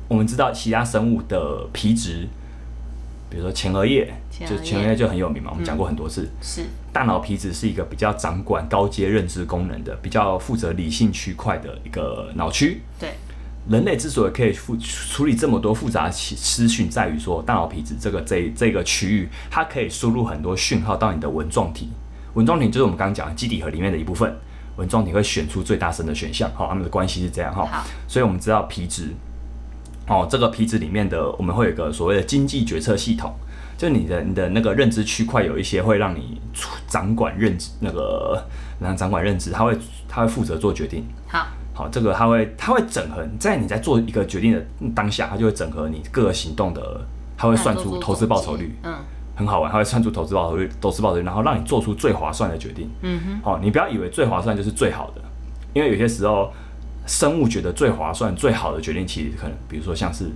[0.09, 2.27] 我们知道其他生物的皮质，
[3.29, 6.27] 比如说前额叶，前额叶就前额叶就很有名嘛，我们讲过很多次。
[6.41, 6.63] 是
[6.95, 12.81] 大脑皮质是一个比较掌管高阶认知功能的、比较负责理性区块的一个脑区。
[12.99, 13.11] 对，
[13.69, 21.91] 人类之所以可以复处理这么多复杂的资资讯，在于说大脑皮质这个这这个区域，它可以输入很多讯号到你的纹状体。
[22.35, 24.35] 纹状体就是我们刚刚讲的基底核里面的一部分。
[24.77, 27.85] 纹状体会选出最大声的选项，好，它们的关系是这样哈好。
[28.07, 29.09] 所以我们知道皮质，
[30.07, 33.35] 哦，这个皮质里面的我们会有一个所谓的经济决策系统，
[33.77, 36.41] 就你的你的那个认知区块有一些会让你
[36.87, 38.41] 掌管认知那个，
[38.79, 39.77] 然后掌管认知，它会
[40.09, 41.05] 它会负责做决定。
[41.27, 44.61] 好，好，这个它会它会整合，在你在做一个决定的
[44.97, 47.01] 当下，它就会整合你各个行动的，
[47.37, 48.93] 它会算出投资报酬率，嗯
[49.37, 52.91] 很好玩，它会算出投资报酬率，投资报酬率，然后让你做出最划算的决定。
[53.03, 55.23] 嗯哼，好，你不要以为最划算就是最好的，
[55.73, 56.51] 因为有些时候
[57.07, 60.33] 生物觉得最划算、最好的决定，其实可能比如说像是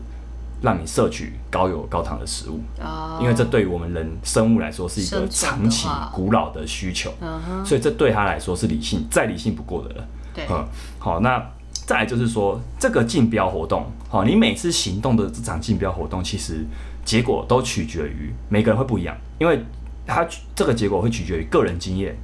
[0.60, 10.06] 让你摄取高油高糖的食物，哦，因为这对于我们人生物来说是一个长期古老的需求，嗯哼，所以这对他来说是理性，再理性不过的了。
[10.34, 10.66] 对，嗯，
[10.98, 11.42] 好，那
[11.86, 16.64] 再来就是说，这个竞标活动，好，你每次行动的这场竞标活动，其实
[17.04, 19.62] 结果都取决于每个人会不一样，因为
[20.06, 22.16] 它这个结果会取决于个人经验。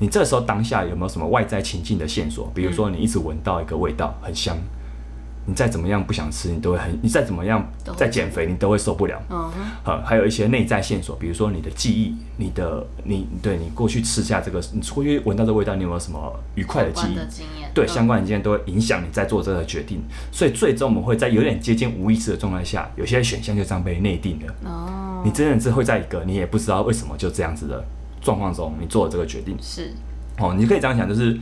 [0.00, 2.50] 你这时候当下有没有什么外在情境的线索？
[2.54, 4.56] 比如说，你一直闻到一个味道很香，
[5.48, 9.18] 你再怎么样不想吃，你都会很；你再怎么样在减肥，你都会受不了。
[9.30, 9.50] 嗯
[10.04, 17.14] 还有一些内在线索，比如说你的记忆，你的你对你过去吃下这个，你过去闻到这味道，你有没有什么愉快的记忆？
[17.16, 24.54] 的经验，对，嗯相关的经验都会影响你在做这个决定，所以最终我们会在有点接近无意识的状态下，有些选项就这样被内定了。
[24.64, 27.82] 哦，你真的是会在一个你也不知道为什么就这样子的
[28.20, 29.56] 状况中，你做了这个决定。
[29.62, 29.90] 是
[30.38, 31.38] 哦，你可以这样想，就是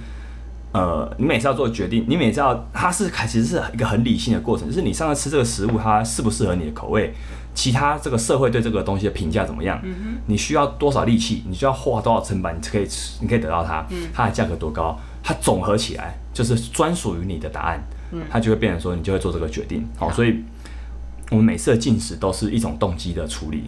[0.77, 7.15] 呃，你每次要做决定，你每次要，它是其实是一个很理性的过程，就是你上次吃这个食物，它适不适合你的口味，
[7.55, 9.81] 其他这个社会对这个东西的评价怎么样，
[10.27, 17.81] 你需要多少力气，你需要花多少成本，你可以吃，你可以得到它，它的价格多高，它总合起来就是专属于你的答案，
[18.29, 19.83] 它就会变成说你就会做这个决定。
[19.97, 20.45] 好，所以
[21.31, 23.65] 我们每次的进食都是一种动机的处理。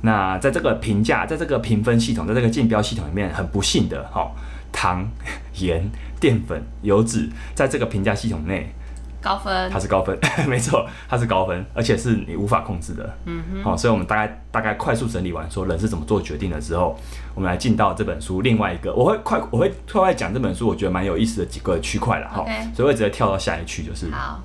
[0.00, 4.30] 那在这个评价，在这个评分系统，在这个竞标系统里面，很不幸的，哈，
[4.72, 5.06] 糖、
[5.58, 8.72] 盐、淀粉、油脂，在这个评价系统内，
[9.20, 13.16] 高分，它是高分， 没错，它是高分，而且是你无法控制的。
[13.24, 13.62] 嗯哼。
[13.64, 16.98] 好，所以我们大概大概快速整理完，说人是怎么做决定的之后，
[17.34, 22.44] 我们来进到这本书另外一个，我会快，我会快快讲这本书，我觉得蛮有意思的几个区块了，哈。
[22.74, 24.42] 所以会直接跳到下一区，就是好，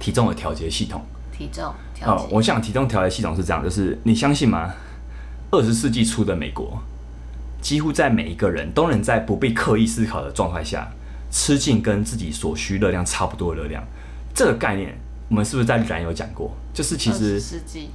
[0.00, 1.02] 体重的调节系统。
[1.32, 1.72] 体重。
[2.04, 4.72] 哦，我想体重调节系统是这样，就是你相信吗？
[5.52, 6.78] 二十世纪初的美国，
[7.60, 10.90] 几乎在每一个人都能在不必刻意思考的状态下，
[11.32, 13.82] 吃进跟自己所需热量差不多的热量。
[14.32, 14.96] 这个概念，
[15.28, 16.52] 我们是不是在燃有讲过？
[16.72, 17.88] 就是其实，世纪，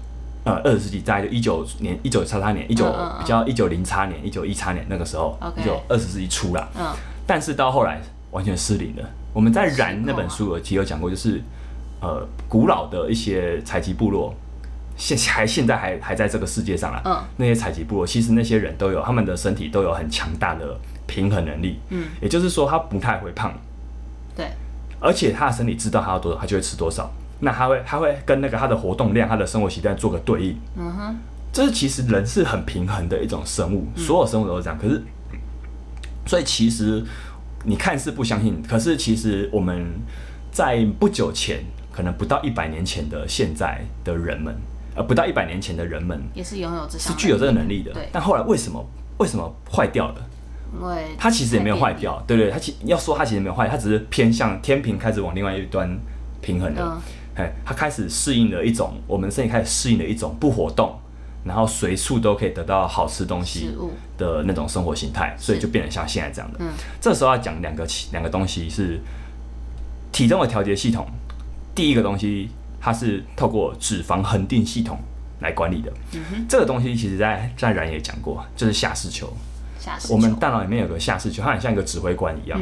[0.44, 2.86] 呃，二十世纪大概就一九年、一九叉叉年、一九
[3.20, 6.68] 比较一九零叉年、一九一叉年那个时候，就二十世纪初了。
[6.78, 6.94] 嗯，
[7.26, 9.10] 但是到后来完全失灵了。
[9.34, 11.42] 我们在燃那本书其实有讲过，就是
[12.02, 14.36] 呃，古老的一些采集部落。
[14.96, 20.76] 现还现在还还在这个世界上啊，嗯，那些采集部落其实那些人都有他们的身体都有很强大的
[21.08, 23.52] 平衡能力，嗯，也就是说他不太会胖，
[24.36, 24.52] 对，
[25.00, 31.16] 而且他的身体知道他要多少，他就会吃多少，那他会他会跟那个他的活动量、他的生活习惯做个对应，嗯哼，
[31.52, 35.02] 这是其实人是很平衡的一种生物，所有生物都是这样，可是，
[36.26, 37.04] 所以其实
[37.64, 39.86] 你看似不相信，可是其实我们
[40.52, 44.54] 在不久前，可能不到一百年前的现在的人们。
[44.98, 48.10] 呃，不到一百年前的人们也是拥有这是具有这个能力的，对。
[48.12, 48.84] 但后来为什么
[49.20, 50.16] 为什么坏掉了？
[50.74, 55.90] 因为它其实也没有坏掉，对对，它其要说它其实没有坏，它只是偏向天平开始往另外一端
[56.42, 57.02] 平衡了。
[57.36, 61.00] 哎，它开始适应了一种我们身体开始适应了一种不活动，
[61.44, 63.70] 然后随处都可以得到好吃东西
[64.18, 66.60] 的那种生活形态，所以就变得像现在这样的。
[66.62, 66.68] 嗯，
[67.00, 69.00] 这时候要讲两个两个东西是
[70.12, 71.08] 体重的调节系统，
[71.74, 72.50] 第一个东西。
[72.80, 74.98] 它是透过脂肪恒定系统
[75.42, 75.92] 来管理的。
[76.48, 79.28] 这个东西其实在在然也讲过，就是下视球。
[79.88, 80.14] 下视球。
[80.14, 82.60] 我们大脑里面有个下视球，它很像一个指挥官一样，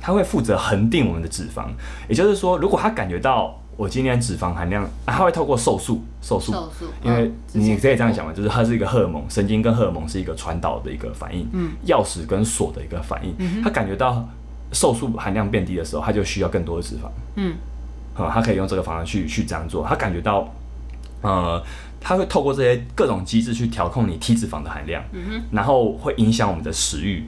[0.00, 1.66] 它会负责恒定我们的脂肪。
[2.08, 13.62] 也就是说，如果它感觉到我今天脂肪含量，它会透过瘦素，瘦素，瘦素，因为你可以这样想嘛，就是它是一个荷尔蒙，神经跟荷尔蒙是一个传导的一个反应，嗯，钥匙跟锁的一个反应。
[13.62, 14.28] 它感觉到
[14.72, 17.54] 瘦素含量变低的时候，它就需要更多的脂肪，嗯。
[18.16, 20.48] 呃，他可以用这个方式去去这样做，它感觉到，
[21.20, 21.60] 呃，
[22.04, 27.24] 他会透过这些各种机制去调控你体脂肪的含量，嗯然后会影响我们的食欲，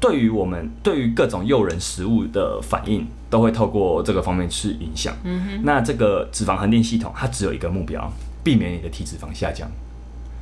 [0.00, 8.10] 对于我们对于各种诱人食物的反应，都会透过这个方面去影响，嗯那这个脂肪恒定系统，它只有一个目标，
[8.44, 9.68] 避免你的体脂肪下降。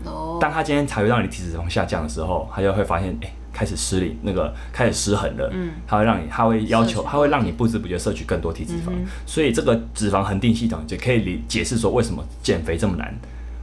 [0.04, 0.38] 哦。
[0.38, 3.32] 当它今天才会让你体脂肪下降的时候，它就会发现，哎。
[3.56, 8.90] 开始失灵，那个开始失衡了，嗯，它会让你，它会要求，它会让你不知不觉摄取更多体脂肪，
[9.24, 13.14] 所以这个脂肪恒定系统就可以理解释说为什么减肥这么难，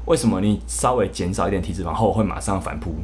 [0.05, 2.95] 为什么你稍微减少一点体脂肪后会马上反扑，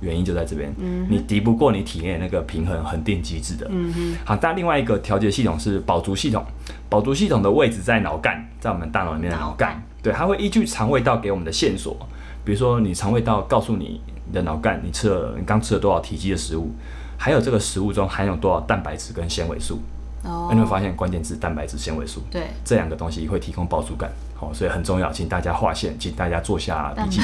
[0.00, 6.44] 原因就在这边，嗯，你敌不过你体内那个平衡恒定机制的，嗯哼，好，但另外一个调节系统是饱足系统，
[6.88, 11.96] 饱足系统的位置在脑干，在我们大脑里面的脑干，对，它会依据肠胃道给我们的线索，
[12.44, 14.00] 比如说你肠胃道告诉你。
[14.32, 16.70] 你的脑干，你吃了，你刚吃了多少体积的食物？
[17.18, 19.80] 还有这个食物中含有多少蛋白质跟纤维素？
[20.22, 24.08] 哦，你会发现关键字蛋白质、纤维素，对，这两个东西会提供饱足感，
[24.40, 27.20] 好，所以很重要，请大家划线，请大家做下笔记。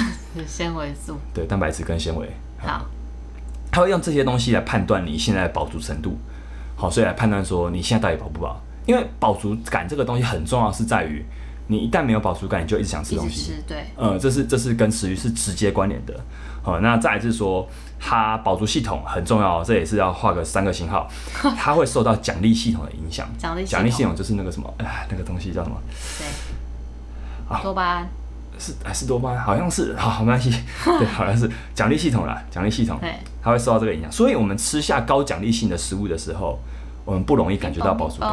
[0.46, 2.85] 纤维素，对，蛋白质跟纤维，好，
[3.72, 6.18] 他会用这些东西来判断你现在的饱足程度，
[6.76, 8.61] 好，所以来判断说你现在到底饱不饱？
[8.85, 11.24] 因为饱足感这个东西很重要，是在于
[11.68, 16.14] 你一旦没有饱足感，你就一直想吃东西，对，呃，这是这是跟食欲是直接关联的。
[16.62, 17.64] 好，那再是说，
[17.98, 21.09] 它饱足系统很重要，这也是要画个三个星号。
[21.57, 23.24] 它会受到奖励系统的影响。
[23.38, 25.81] 奖励奖励系统就是那个什么，哎，那个东西叫什么？
[26.18, 26.26] 对，
[27.48, 28.09] 啊，多巴胺
[28.59, 29.38] 是还是多巴胺？
[29.38, 30.50] 好像是， 好，没关系。
[30.98, 32.98] 对，好像是奖励系统啦，奖励系统，
[33.42, 34.11] 它会受到这个影响。
[34.11, 36.59] 所以我们吃下高奖励性的食物的时候，
[37.04, 38.30] 我们不容易感觉到饱足感。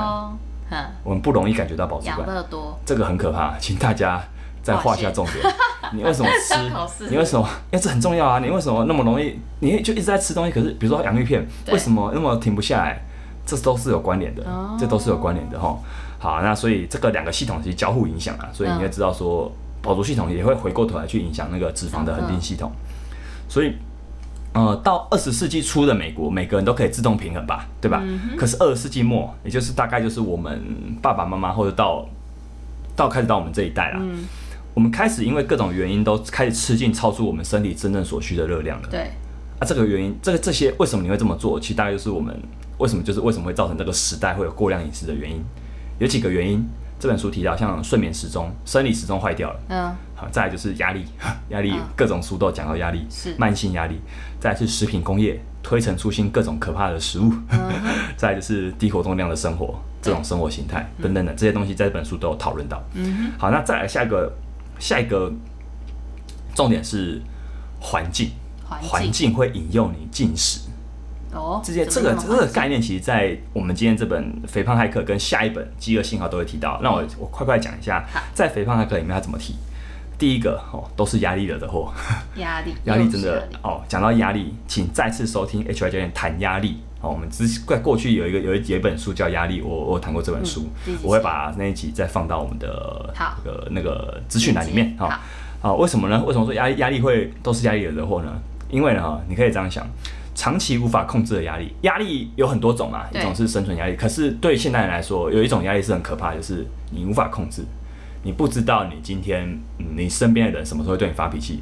[1.03, 2.25] 我们不容易感觉到饱足感。
[2.49, 4.21] 多，这个很可怕，请大家。
[4.63, 5.55] 再画下重点，
[5.91, 7.09] 你为什么吃？
[7.09, 7.45] 你为什么？
[7.69, 8.39] 因为这很重要啊！
[8.39, 9.37] 你为什么那么容易？
[9.59, 12.97] 你就一直在吃东西，可是比如说洋芋片，为什么那么停不下来？
[13.45, 14.41] 这都是有关联的，
[14.79, 15.77] 这都是有关联的哈。
[16.23, 22.71] 好，那所以这个两个系统其实交互影响啊，所以你会知道说，饱足系统也会回过头来去影响那个脂肪的恒定系统。
[23.49, 23.73] 所以
[24.53, 28.01] 呃，到二十世纪初的美国，每个人都可以自动平衡吧，对吧？
[28.37, 30.63] 可是二十世纪末，也就是大概就是我们
[31.01, 32.07] 爸爸妈妈或者到
[32.95, 33.99] 到开始到我们这一代啦，
[34.73, 38.87] 我们开始因为各种原因都开始吃进超出我们身体真正所需的热量了。
[38.89, 39.11] 对，
[39.59, 41.59] 啊，这个原因，这个这些为什么你会这么做？
[41.59, 42.33] 其实大概就是我们
[42.77, 45.43] 为什么就是为什么会造成这个时代会有过量饮食的原因，
[46.03, 46.67] 有几个原因。
[46.99, 51.05] 这本书提到，像睡眠时钟、生理时钟坏掉了，嗯，好，再来就是压力，
[51.49, 51.81] 压力嗯。
[51.97, 53.35] 各种书都有讲到压力，是。
[53.37, 53.99] 慢性压力，
[54.39, 57.59] 再来是食品工业推陈出新各种可怕的食物，嗯。
[58.15, 62.81] 再来就是低活动量的生活这种生活形态等等的这些东西，在这本书都有讨论到。
[62.93, 64.31] 嗯好，那再来下一个
[64.79, 65.29] 下一个
[66.55, 67.21] 重点是
[67.81, 68.29] 环境，
[68.69, 70.61] 哼，环境会引诱你进食。
[71.33, 76.79] 哦，这些这个这个概念，其实，在我们今天这本《肥胖骇客》跟下一本《饥饿信号》都会提到。
[76.83, 79.55] 那我我快快讲一下，在《肥胖骇客》里面他怎么提。
[80.17, 81.91] 第一个哦，都是压力惹的祸，
[82.37, 83.81] 压力，压力真的哦。
[83.89, 86.77] 讲到压力，请再次收听 H Y 教练谈压力。
[87.01, 90.69] 哦，我们之在过去有一个有一有一本书叫《压力》，我我谈过这本书
[91.01, 94.95] 我会把那一集再放到我们的那个那个资讯栏里面。
[94.97, 95.19] 好哈，
[95.61, 96.23] 好，为什么呢？
[96.25, 98.31] 为什么说压力压力会都是压力惹的祸呢？
[98.69, 99.85] 因为呢，哈，你可以这样想，
[100.35, 107.63] 长期无法控制的压力，压力有很多种嘛，一种是生存压力，可是对现代人来说，有一种压力是很可怕的，就是你无法控制，
[108.23, 109.47] 你不知道你今天、
[109.79, 111.61] 嗯你身边的人什么时候会对你发脾气，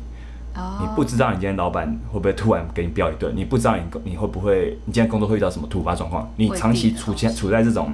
[0.56, 7.94] 哦，你不知道你今天老板会不会突然给你飙一顿，你不知道你你会不会你今天工作会遇到什么突发状况，你长期处在处在这种。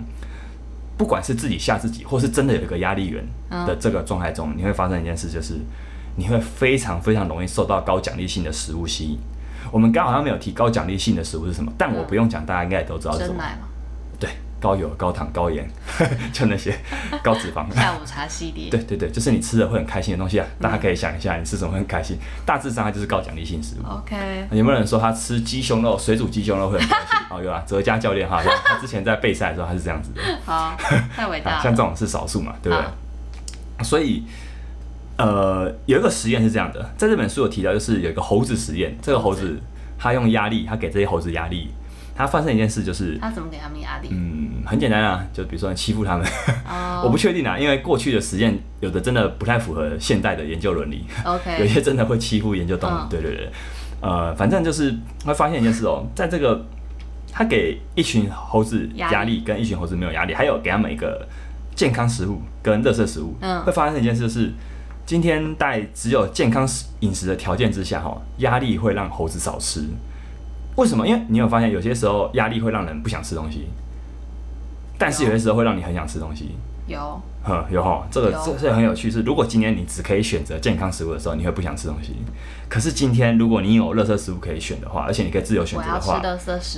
[0.97, 5.53] 不管是自己吓自己，或是真的有一个压力源嗯的这个状态中，你会发生一件事，就是
[6.15, 9.19] 你会非常非常容易受到高奖励性的食物吸引。
[9.71, 13.29] 我们刚好像没有提高奖励性的食物是什么，但我不用讲，大家应该也都知道是什么。
[13.29, 13.67] 真奶嘛，
[14.19, 15.67] 对，高油、高糖、高盐，
[16.33, 16.75] 就那些
[17.23, 17.65] 高脂肪。
[17.75, 20.45] 下午茶系列，对对对，就是你吃了会很开心的东西啊！
[20.59, 22.17] 大家可以想一下，你吃什么会很开心？
[22.45, 23.87] 大致上它就是高奖励性食物。
[23.87, 24.15] ，OK，
[24.51, 27.17] 有没有人说他吃鸡胸肉、水煮鸡胸肉会很开心？
[27.29, 30.21] 哦，有啊，哲嘉教练哈，他他之前在备赛的时候他是这样子的。
[30.45, 30.75] 好，
[31.15, 33.83] 太伟大像这种是少数嘛，对不好对？
[33.83, 34.23] 所以，
[35.17, 39.59] 呃，有一个实验是这样的，在这本书有提到，就是有一个猴子实验，这个猴子
[39.97, 41.69] 他用压力，他给这些猴子压力，
[42.15, 44.09] 他发生一件事就是，他怎么给他们压力？
[44.11, 46.25] 嗯，很简单啊，就比如说你欺负他们，
[46.69, 53.49] 哦， 我不确定啊，因为过去的实验有的真的不太符合现代的研究伦理， 有 OK，些真的会欺负研究动物，嗯对对对，
[54.01, 56.63] 呃，反正就是会发现一件事哦，在这个
[57.31, 59.41] 他给一群猴子压力。
[59.45, 61.27] 跟一群猴子没有压力，还有给他们一个
[61.75, 63.61] 健康食物跟垃圾食物，嗯。
[63.63, 64.51] 会发生一件事就是，
[65.07, 69.85] 今天在只有健康食饮食的条件之下，哈，压力会让猴子少吃。
[70.75, 71.07] 为什么？
[71.07, 73.69] 因为你有发现，有些时候压力会让人不想吃东西，
[74.97, 76.57] 但是有些时候会让你很想吃东西。
[76.87, 76.99] 有，
[77.41, 79.09] 呵，有哈，这个有这这很有趣。
[79.09, 82.13] 是如果今天你只可以选择健康食物的时候，你会不想吃东西。
[82.67, 86.21] 可是今天如果你有垃圾食物可以选的话，而且你可以自由选择的话，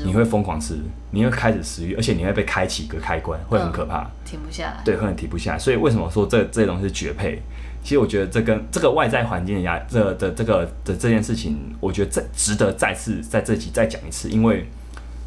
[0.06, 0.78] 你会疯狂吃，
[1.10, 5.60] 你会开始食欲，而且你会被开启一个开关，会很可怕，停不下来，对，会很停不下来。
[5.60, 7.42] 所以为什么说这这些东西是绝配？
[7.84, 14.65] 其实我觉得这跟这个外在环境的压，这的这个的这件事情，我觉得再值得再次在这集再讲一次，因为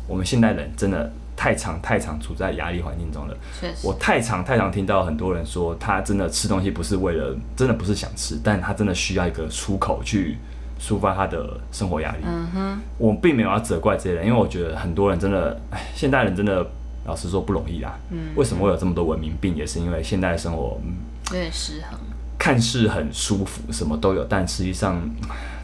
[0.07, 3.37] 我们现代人真的太常太常处在压力环境中了。
[3.61, 10.37] 确实，我太常太常听到很多人说，他真的吃东西不是为了，真的不是想吃，但他真的需要一个出口去
[10.81, 12.19] 抒发他的生活压力。
[12.27, 16.65] 嗯哼，我并没有要责怪这些人，因为我觉得很多人真的，哎，现代人真的，
[17.07, 17.99] 老实说不容易啦。
[18.11, 20.95] 嗯，为什么会有这么多文明病，也是因为现代生活，嗯，
[21.31, 21.99] 有点失衡，
[22.43, 25.01] 看似很舒服，什么都有，但实际上，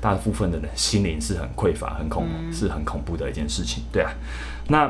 [0.00, 3.82] 大部分的人心灵是很匮乏、很恐、是很恐怖的一件事情。
[3.90, 4.08] 对啊，
[4.68, 4.88] 那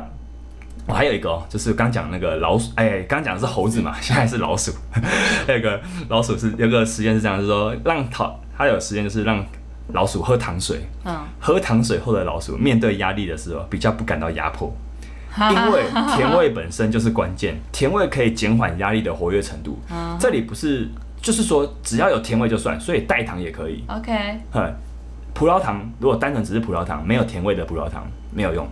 [0.86, 4.70] 我还有一个哦，就是刚讲那个老鼠，哎，刚讲的是猴子嘛， 现在是老鼠。
[5.46, 9.42] 还有一个老鼠是有个实验是这样，就是说让讨，它有实验就是让
[9.94, 14.70] 老鼠喝糖水，嗯，喝糖水后的老鼠面对压力的时候比较不感到压迫，
[15.40, 19.78] 因为甜味本身就是关键，甜味可以减缓压力的活跃程度。
[19.90, 20.86] 嗯这里不是，
[21.20, 23.84] 就是说只要有甜味就算，所以代糖也可以。
[23.88, 24.74] OK，哼，
[25.34, 28.66] 葡萄糖如果单纯只是葡萄糖，没有甜味的葡萄糖没有用，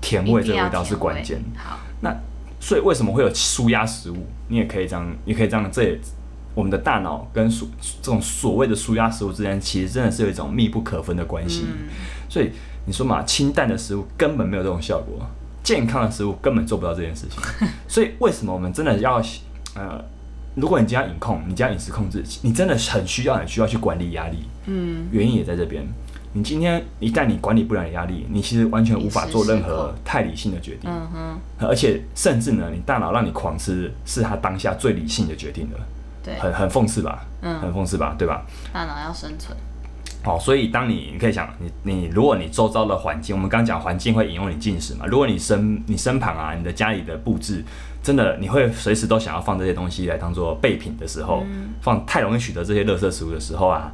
[0.00, 2.14] 甜味这个味道是关键好，那
[2.58, 4.26] 所以为什么会有舒压食物？
[4.48, 5.98] 你也可以这样，你可以这样，这也
[6.54, 7.68] 我们的大脑跟所
[8.02, 11.64] 这种所谓的舒压食物之间，其实真的是有一种密不可分的关系。
[11.66, 11.88] 嗯，
[12.28, 12.50] 所以
[12.86, 15.24] 你说嘛，清淡的食物根本没有这种效果，
[15.62, 17.40] 健康的食物根本做不到这件事情。
[17.86, 19.22] 所以为什么我们真的要
[19.74, 20.04] 呃，
[20.54, 25.86] 如果你今天饮控，你今天饮食控制，你真的很需要很需要去管理压力，嗯，原因也在这边。
[26.32, 35.76] 你今天一旦你管理不了压力，你其实完全无法做任何太理性的决定，嗯哼，而且甚至呢，你大脑让你狂吃，是他当下最理性的决定的，
[36.22, 37.26] 对，很很讽刺吧？
[37.42, 37.58] 嗯。
[37.60, 38.14] 很讽刺吧？
[38.16, 38.46] 对吧？
[38.72, 39.56] 大脑要生存，
[40.24, 47.64] 哦，所以当你你可以想，你你如果你周遭的环境，我们刚刚讲环境会引诱你进食嘛，如果你身你身旁啊，你的家里的布置，
[48.02, 51.44] 真的你会随时都想要放这些东西来当做备品的时候，
[51.82, 53.92] 放太容易取得这些垃圾食物的时候啊，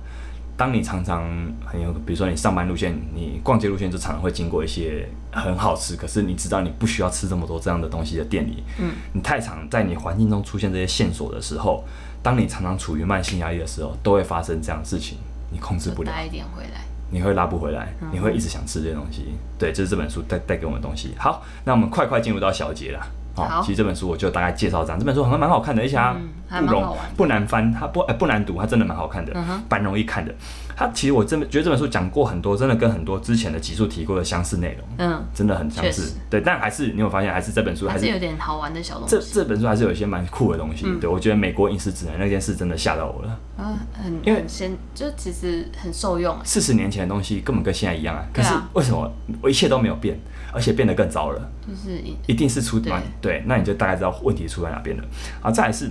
[0.56, 1.22] 当你常常
[1.64, 11.84] 很有，比如说你上班路线，你逛街路线就常常会经过一些很好吃，可是你知道你不需要吃这么多这样的东西的店里，嗯，你太常在你环境中出现这些线索的时候，
[12.22, 15.18] 当你常常处于慢性压力的时候，都会发生这样的事情，
[15.50, 16.12] 你控制不了。
[16.12, 16.80] 带一点回来。
[17.08, 19.26] 你会拉不回来，你会一直想吃这些东西。
[19.56, 21.14] 对，这是这本书带带给我们的东西。
[21.16, 23.00] 好，那我们快快进入到小节了。
[23.44, 24.98] 好其实这本书我就大概介绍这样。
[24.98, 29.32] 这本书好像蛮好看的，而且它不容不难翻，它不哎不难读，它真的蛮好看的
[29.68, 30.34] 蛮容易看的。
[30.78, 36.14] 它其实我真的觉得这本书讲过很多，真的跟很多之前的集数提过的相似内容，嗯，真的很相似。
[36.28, 39.32] 对，但还是你有发现，还是这本书还是有点好玩的小东这西。
[39.32, 40.84] 这本书还是有一些蛮酷的东西。
[40.86, 43.38] 嗯对我觉得美国饮食指南那件事真的吓到我了。
[43.56, 46.36] 啊，很因为很先，就其实很受用。
[46.44, 49.10] 四十年前的东西根本跟现在一样啊，可是为什么
[49.40, 50.18] 我一切都没有变，
[50.52, 51.50] 而且变得更糟了？
[51.66, 53.02] 就是一一定是出对嘛？
[53.20, 55.04] 对，那你就大概知道问题出在哪边了。
[55.42, 55.90] 啊，再来是，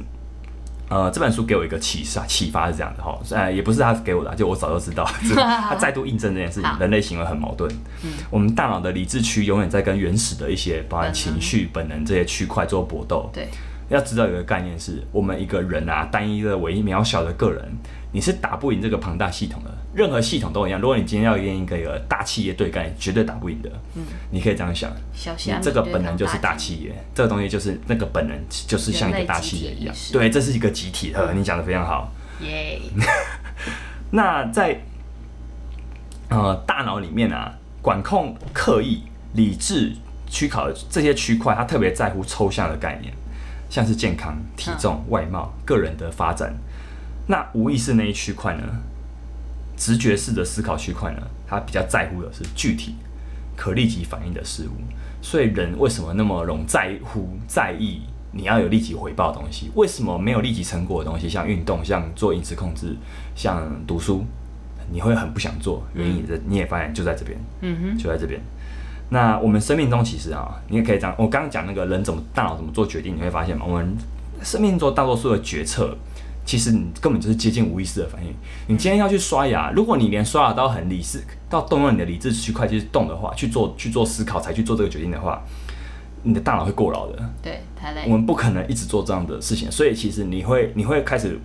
[0.90, 5.04] 呃，这本书给我一个启示啊，启发是这样的哈，呃，也不是他给我的啊，就我早就知道，
[5.36, 7.72] 他再度印证这件事情，人类行为很矛盾。
[8.04, 13.30] 嗯我们大脑的理智区永远在跟原始的一些，包含情绪、本能这些区块做搏斗。
[13.34, 13.50] 对，
[13.90, 17.64] 要知道有一个概念是，我们一个人啊，单一的唯一渺小的个人，
[18.16, 19.70] 你是打不赢这个庞大系统的。
[19.94, 23.70] 任何系统都一样，如果你今天要跟一个一个大企业对干，你绝对打不赢的。
[23.96, 24.90] 嗯，你可以这样想，
[25.26, 31.12] 你这个本能就是大企业，这个东西就是那个本能，就是像一个大企业一样对，这是一个集体。
[31.12, 32.10] 的，你讲的非常好。
[32.40, 32.80] 耶，
[34.12, 34.80] 那在
[36.30, 39.04] 呃大脑里面啊，管控、刻意、
[39.34, 39.94] 理智、
[40.30, 43.14] 区考这些区块，它特别在乎抽象的概念，
[43.70, 46.54] 像是健康、体重、外貌、个人的发展。
[47.28, 48.64] 那无意识那一区块呢，
[49.76, 52.96] 直觉式的思考区块呢，它比较在乎的是具体、
[53.56, 54.82] 可立即反应的事物。
[55.22, 58.02] 所以人为什么那么容在乎、在意
[58.32, 59.72] 你要有立即回报的东西？
[59.74, 62.96] 为什么没有立即成果的东西，像运动、像做饮食控制、
[63.34, 64.24] 像读书，
[64.92, 65.82] 你会很不想做？
[65.96, 68.40] 原因也在你也发现就在这边，嗯哼就在这边。
[69.10, 73.96] 那我们生命中其实啊，你也可以讲，我刚刚讲那个人怎么大脑怎么做决定，你会发现嘛，我们
[74.44, 75.98] 生命中大多数的决策，
[76.46, 78.32] 其实你根本就是接近无意识的反应。
[78.68, 85.42] 你今天要去刷牙，如果你连刷牙都很理智，到动用你的理智区块去动的话，去做去做思考才去做这个决定的话，
[86.22, 87.30] 你的大脑会过劳的。
[87.42, 88.12] 对，太累我。
[88.12, 91.40] 们不可能一直做这样的事情，所以其实你会你会开始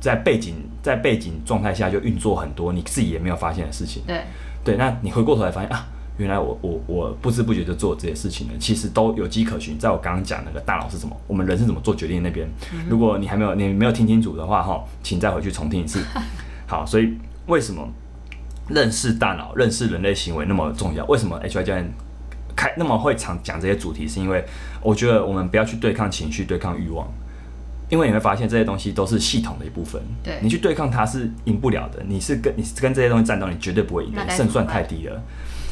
[0.00, 4.02] 在背景在背景状态下就运作很多你自己也没有发现的事情。
[4.06, 4.22] 对，
[4.64, 5.86] 对，那你回过头来发现啊，
[6.18, 9.78] 原来我我我不知不觉就做这些事情了，其实都有迹可循。
[9.78, 12.48] 在我刚刚讲那个大脑是什么，我们人是怎么做决定那边，
[12.88, 16.02] 如果你还没有你没有听清楚的话哈，请再回去重听一次。
[16.66, 17.14] 好，所以
[17.46, 17.88] 为什么
[18.68, 21.04] 认识大脑、认识人类行为那么重要？
[21.06, 21.92] 为什么 HY 教练
[22.56, 24.08] 开那么会常讲这些主题？
[24.08, 24.44] 是因为
[24.82, 27.06] 我觉得我们不要去对抗情绪、对抗欲望。
[27.88, 32.02] 因为你会发现这些东西都是系统的一部分，对你去对抗它是赢不了的。
[32.08, 35.22] 你是跟你跟这些东西战斗，你绝对不会赢的胜算太低了。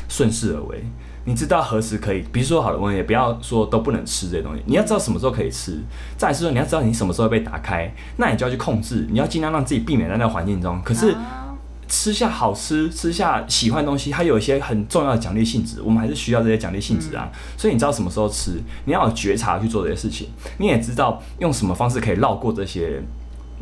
[0.08, 0.84] 顺势而为，
[1.24, 5.80] 你知道何时可以，比如说好了，我们也不要说都不能吃这些东西，你要知道什么时候可以吃。
[6.16, 10.80] 再来是说你要知道你什么时候会被打开，那你就要去控制，你要尽量让自己避免在那个环境中。
[10.84, 11.40] 可是啊
[11.86, 17.30] 吃下好吃，吃下喜欢的东西，它有一些很重要的奖励性质，我们还是需要这些奖励性质啊。
[17.58, 20.28] 所以你知道什么时候吃，你要有觉察去做这些事情，
[20.58, 23.02] 你也知道用什么方式可以绕过这些，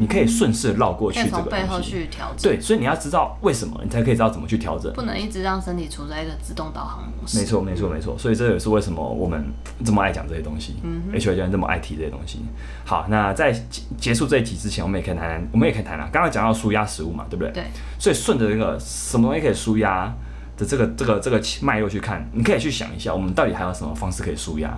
[0.02, 1.80] 你可以顺势绕过去这个从背后。
[1.80, 4.92] 去调整，对，所以你要知道为什么，你才可以知道怎么去调整。
[4.92, 7.38] 不能一直让身体处在一个自动导航模式。
[7.38, 8.16] 没错，没错，没错。
[8.18, 9.44] 所以这也是为什么我们
[9.84, 12.40] 这么爱讲这些东西、嗯 h Y 教练这么爱提这些东西。
[12.84, 16.08] 好，那在结结束这一集之前，我们也可以谈谈，我们也可以谈谈。
[16.10, 17.52] 刚刚讲到舒压食物嘛，对不对？
[17.52, 17.64] 对。
[17.98, 20.12] 所以顺着这个什么东西可以舒压
[20.56, 24.72] 的这个这个这个脉络去看，你可以去想一下，我们到底还有什么方式可以舒压？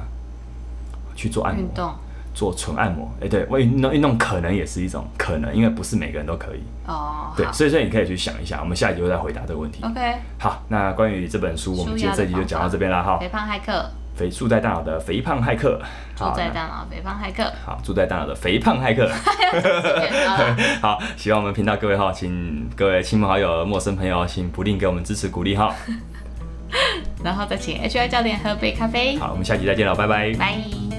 [1.17, 1.95] 去做按摩运，动
[2.35, 3.09] 做纯按摩。
[3.23, 6.63] 哎、对，我运动运动可能也是一种可能，因为不是每个人都可以。
[6.87, 9.83] 哦，对，所以所以你可以去想一下，我们下一集会再回答这个问题。
[9.83, 13.03] ，OK，好，那关于这本书，我们今天这集就讲到这边啦。
[13.03, 13.17] 哈。
[13.19, 15.81] 肥胖骇客，肥住在大脑的肥胖骇客，
[16.15, 19.11] 住在大脑，肥胖骇客，好住在大脑的肥胖骇客。
[20.83, 25.75] 好，希望我们频道各位哈，请各位亲朋好友、陌生朋友，请不吝给我们支持鼓励哈。
[27.25, 30.35] 然后再请 HI 教练喝杯咖啡，好，我们下集再见了，拜拜。
[30.35, 30.94] 拜。